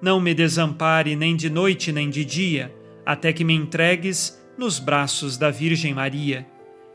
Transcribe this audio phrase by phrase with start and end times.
[0.00, 5.36] não me desampare nem de noite nem de dia, até que me entregues nos braços
[5.36, 6.46] da Virgem Maria,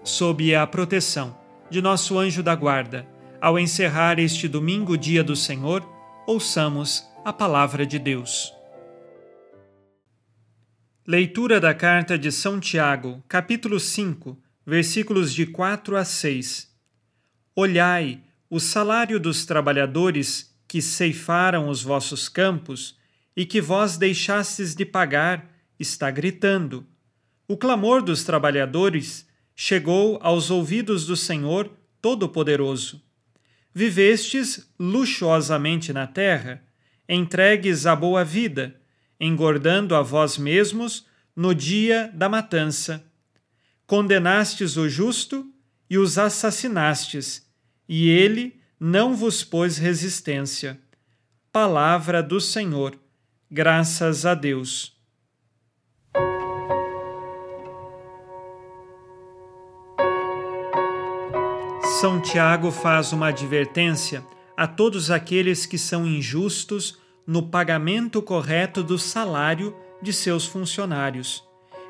[0.04, 1.38] sob a proteção
[1.70, 3.08] de nosso anjo da guarda.
[3.42, 5.88] Ao encerrar este domingo, dia do Senhor,
[6.28, 8.54] ouçamos a palavra de Deus.
[11.08, 16.74] Leitura da carta de São Tiago, capítulo 5, versículos de 4 a 6.
[17.56, 22.98] Olhai o salário dos trabalhadores que ceifaram os vossos campos
[23.36, 26.86] e que vós deixastes de pagar, está gritando
[27.48, 31.72] o clamor dos trabalhadores chegou aos ouvidos do Senhor
[32.02, 33.04] Todo-Poderoso.
[33.72, 36.64] Vivestes luxuosamente na terra,
[37.08, 38.76] entregues à boa vida,
[39.20, 41.06] engordando a vós mesmos
[41.36, 43.06] no dia da matança.
[43.86, 45.48] Condenastes o justo
[45.88, 47.48] e os assassinastes,
[47.88, 50.80] e ele não vos pôs resistência.
[51.52, 52.98] Palavra do Senhor.
[53.50, 54.94] Graças a Deus.
[62.02, 64.24] São Tiago faz uma advertência
[64.58, 71.44] a todos aqueles que são injustos no pagamento correto do salário de seus funcionários,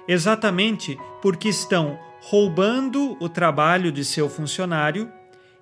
[0.07, 5.11] exatamente porque estão roubando o trabalho de seu funcionário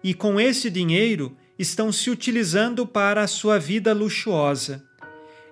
[0.04, 4.84] e com esse dinheiro estão se utilizando para a sua vida luxuosa.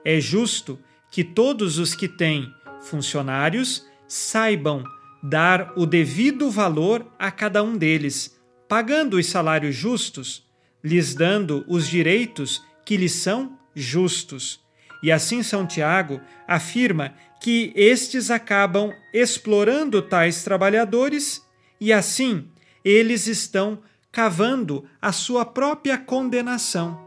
[0.04, 0.80] É justo
[1.12, 2.52] que todos os que têm
[2.82, 4.84] funcionários saibam
[5.22, 8.42] dar o devido valor a cada um deles
[8.72, 10.48] pagando os salários justos,
[10.82, 14.62] lhes dando os direitos que lhes são justos.
[15.04, 21.46] E assim São Tiago afirma que estes acabam explorando tais trabalhadores
[21.82, 22.48] e assim
[22.82, 23.80] eles estão
[24.12, 27.00] cavando a sua própria condenação.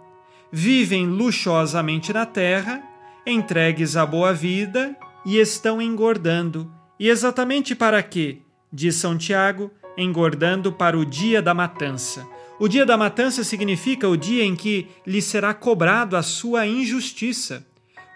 [0.51, 2.83] Vivem luxuosamente na terra,
[3.27, 6.73] entregues à boa vida e estão engordando.
[6.99, 8.39] E exatamente para quê?
[8.73, 12.27] Diz São Tiago, engordando para o dia da matança.
[12.59, 17.67] O dia da matança significa o dia em que lhe será cobrado a sua injustiça.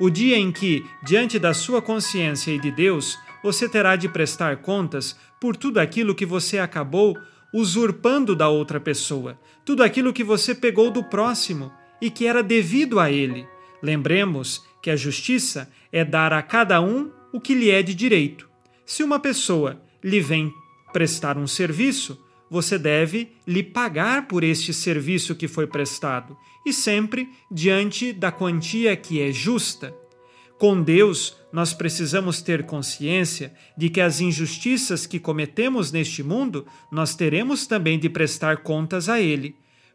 [0.00, 4.58] O dia em que, diante da sua consciência e de Deus, você terá de prestar
[4.58, 7.16] contas por tudo aquilo que você acabou
[7.52, 13.00] usurpando da outra pessoa, tudo aquilo que você pegou do próximo e que era devido
[13.00, 13.46] a ele.
[13.82, 18.48] Lembremos que a justiça é dar a cada um o que lhe é de direito.
[18.84, 20.52] Se uma pessoa lhe vem
[20.92, 22.18] prestar um serviço,
[22.50, 28.96] você deve lhe pagar por este serviço que foi prestado, e sempre diante da quantia
[28.96, 29.94] que é justa.
[30.58, 37.14] Com Deus, nós precisamos ter consciência de que as injustiças que cometemos neste mundo, nós
[37.14, 39.54] teremos também de prestar contas a Ele.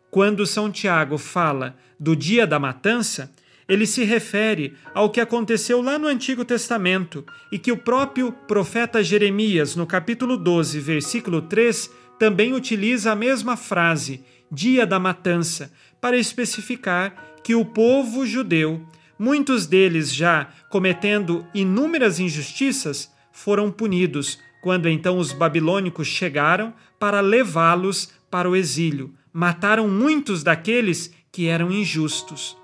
[0.10, 3.30] Quando São Tiago fala do dia da matança,
[3.68, 9.04] ele se refere ao que aconteceu lá no Antigo Testamento e que o próprio profeta
[9.04, 16.18] Jeremias, no capítulo 12, versículo 3, também utiliza a mesma frase, dia da matança, para
[16.18, 18.86] especificar que o povo judeu,
[19.18, 28.12] muitos deles já cometendo inúmeras injustiças, foram punidos quando então os babilônicos chegaram para levá-los
[28.30, 29.14] para o exílio.
[29.32, 32.56] Mataram muitos daqueles que eram injustos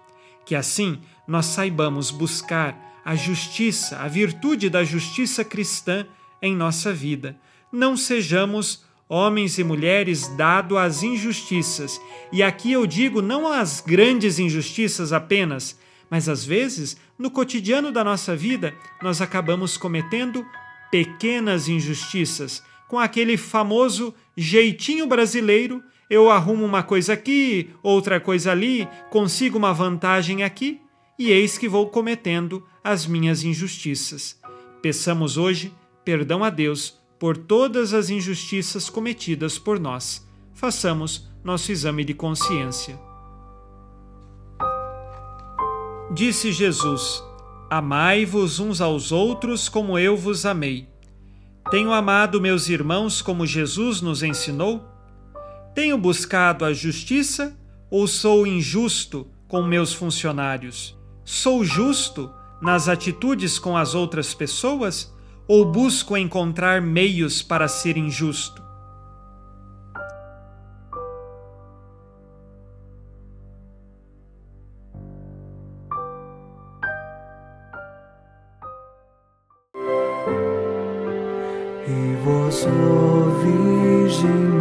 [0.50, 0.98] que assim
[1.28, 2.76] nós saibamos buscar
[3.06, 6.08] a justiça, a virtude da justiça cristã
[6.42, 7.38] em nossa vida.
[7.72, 12.02] Não sejamos homens e mulheres dados às injustiças.
[12.32, 15.78] E aqui eu digo não às grandes injustiças apenas,
[16.10, 20.46] mas às vezes, no cotidiano da nossa vida, nós acabamos cometendo
[20.92, 28.88] pequenas injustiças, com aquele famoso jeitinho brasileiro eu arrumo uma coisa aqui, outra coisa ali,
[29.12, 30.82] consigo uma vantagem aqui,
[31.20, 34.40] e eis que vou cometendo as minhas injustiças.
[34.82, 35.72] Peçamos hoje
[36.04, 40.28] perdão a Deus por todas as injustiças cometidas por nós.
[40.54, 43.09] Façamos nosso exame de consciência.
[46.12, 47.24] Disse Jesus:
[47.70, 50.88] Amai-vos uns aos outros como eu vos amei.
[51.70, 54.84] Tenho amado meus irmãos como Jesus nos ensinou?
[55.76, 57.56] Tenho buscado a justiça
[57.92, 60.98] ou sou injusto com meus funcionários?
[61.24, 65.14] Sou justo nas atitudes com as outras pessoas
[65.48, 68.69] ou busco encontrar meios para ser injusto?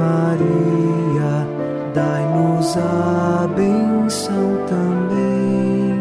[0.08, 1.46] Maria,
[1.93, 6.00] dai-nos a benção também.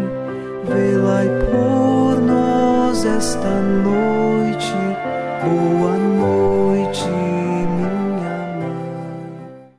[0.64, 4.72] Velai por nós esta noite.
[5.44, 7.90] Boa noite, minha
[8.60, 9.72] mãe.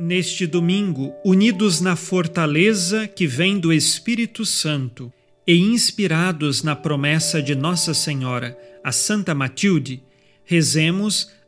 [0.00, 5.12] Neste domingo, unidos na fortaleza que vem do Espírito Santo
[5.46, 10.02] e inspirados na promessa de Nossa Senhora, a Santa Matilde,
[10.44, 11.30] rezemos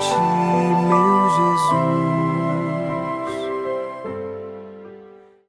[0.00, 0.14] ti,
[0.88, 2.07] meu Jesus.